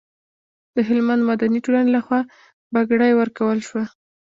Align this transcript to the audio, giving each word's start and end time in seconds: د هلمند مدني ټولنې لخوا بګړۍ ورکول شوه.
د 0.75 0.77
هلمند 0.87 1.21
مدني 1.29 1.59
ټولنې 1.65 1.89
لخوا 1.97 2.19
بګړۍ 2.73 3.11
ورکول 3.15 3.59
شوه. 3.67 3.83